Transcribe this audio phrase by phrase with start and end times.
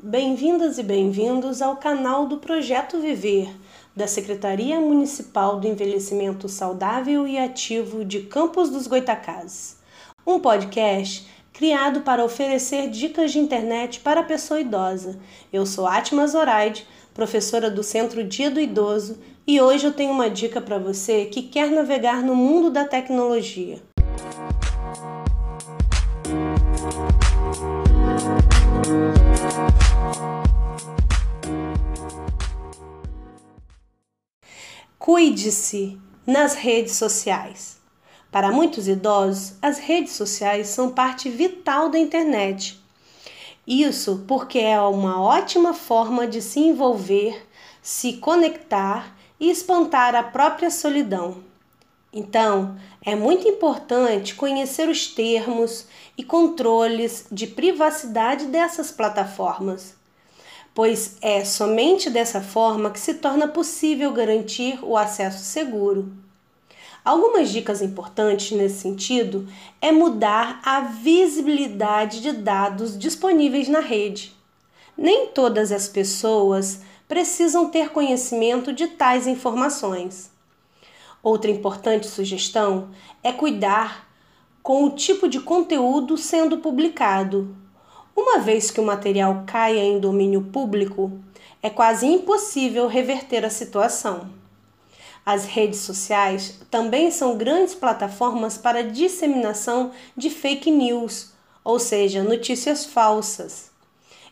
[0.00, 3.52] Bem-vindas e bem-vindos ao canal do Projeto Viver,
[3.94, 9.78] da Secretaria Municipal do Envelhecimento Saudável e Ativo de Campos dos Goitacazes.
[10.24, 15.18] Um podcast criado para oferecer dicas de internet para a pessoa idosa.
[15.52, 20.30] Eu sou Atma Zoraide, professora do Centro Dia do Idoso, e hoje eu tenho uma
[20.30, 23.82] dica para você que quer navegar no mundo da tecnologia.
[34.98, 37.78] Cuide-se nas redes sociais.
[38.30, 42.82] Para muitos idosos, as redes sociais são parte vital da internet.
[43.66, 47.46] Isso porque é uma ótima forma de se envolver,
[47.80, 51.42] se conectar e espantar a própria solidão.
[52.12, 55.86] Então, é muito importante conhecer os termos
[56.16, 59.94] e controles de privacidade dessas plataformas,
[60.74, 66.12] pois é somente dessa forma que se torna possível garantir o acesso seguro.
[67.04, 69.46] Algumas dicas importantes nesse sentido
[69.80, 74.34] é mudar a visibilidade de dados disponíveis na rede.
[74.98, 80.34] Nem todas as pessoas precisam ter conhecimento de tais informações.
[81.26, 84.08] Outra importante sugestão é cuidar
[84.62, 87.56] com o tipo de conteúdo sendo publicado.
[88.14, 91.10] Uma vez que o material caia em domínio público,
[91.60, 94.30] é quase impossível reverter a situação.
[95.24, 101.32] As redes sociais também são grandes plataformas para disseminação de fake news,
[101.64, 103.72] ou seja, notícias falsas.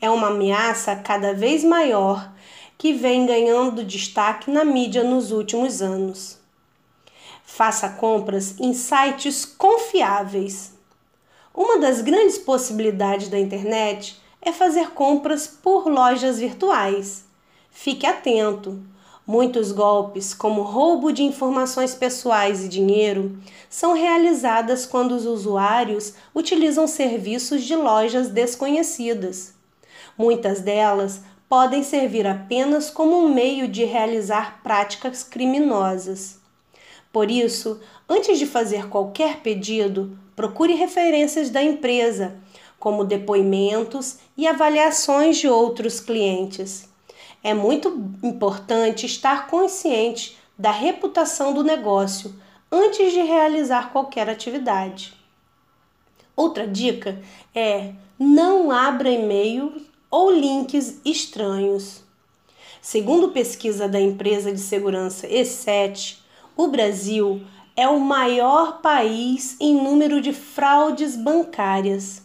[0.00, 2.32] É uma ameaça cada vez maior
[2.78, 6.37] que vem ganhando destaque na mídia nos últimos anos.
[7.50, 10.74] Faça compras em sites confiáveis.
[11.52, 17.24] Uma das grandes possibilidades da internet é fazer compras por lojas virtuais.
[17.70, 18.80] Fique atento.
[19.26, 23.36] Muitos golpes, como roubo de informações pessoais e dinheiro,
[23.68, 29.54] são realizadas quando os usuários utilizam serviços de lojas desconhecidas.
[30.18, 36.38] Muitas delas podem servir apenas como um meio de realizar práticas criminosas.
[37.12, 42.36] Por isso, antes de fazer qualquer pedido, procure referências da empresa,
[42.78, 46.88] como depoimentos e avaliações de outros clientes.
[47.42, 47.88] É muito
[48.22, 52.34] importante estar consciente da reputação do negócio
[52.70, 55.14] antes de realizar qualquer atividade.
[56.36, 57.20] Outra dica
[57.54, 62.02] é não abra e-mail ou links estranhos.
[62.80, 66.18] Segundo pesquisa da empresa de segurança E7,
[66.58, 67.40] o Brasil
[67.76, 72.20] é o maior país em número de fraudes bancárias.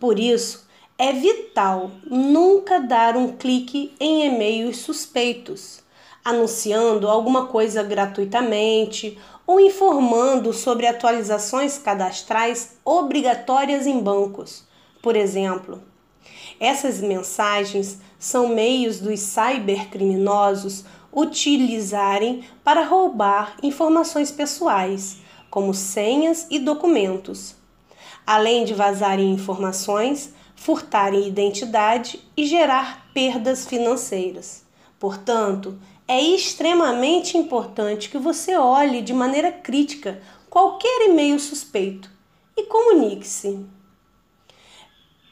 [0.00, 0.66] Por isso,
[0.98, 5.78] é vital nunca dar um clique em e-mails suspeitos,
[6.24, 9.16] anunciando alguma coisa gratuitamente
[9.46, 14.64] ou informando sobre atualizações cadastrais obrigatórias em bancos,
[15.00, 15.80] por exemplo.
[16.58, 20.84] Essas mensagens são meios dos cybercriminosos
[21.18, 25.16] utilizarem para roubar informações pessoais,
[25.50, 27.56] como senhas e documentos,
[28.24, 34.64] além de vazarem informações, furtarem identidade e gerar perdas financeiras.
[34.96, 35.76] Portanto,
[36.06, 42.08] é extremamente importante que você olhe de maneira crítica qualquer e-mail suspeito
[42.56, 43.66] e comunique-se.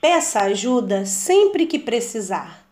[0.00, 2.66] Peça ajuda sempre que precisar.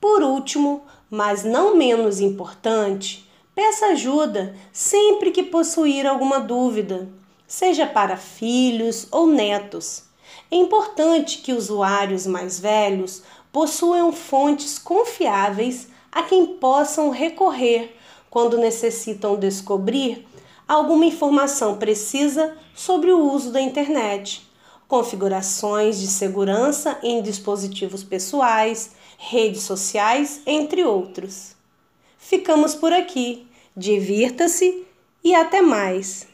[0.00, 7.08] Por último, mas não menos importante, peça ajuda sempre que possuir alguma dúvida,
[7.46, 10.02] seja para filhos ou netos.
[10.50, 17.96] É importante que usuários mais velhos possuam fontes confiáveis a quem possam recorrer
[18.28, 20.26] quando necessitam descobrir
[20.66, 24.50] alguma informação precisa sobre o uso da internet,
[24.88, 28.90] configurações de segurança em dispositivos pessoais,
[29.28, 31.54] redes sociais, entre outros.
[32.18, 33.46] Ficamos por aqui.
[33.76, 34.84] Divirta-se
[35.22, 36.33] e até mais!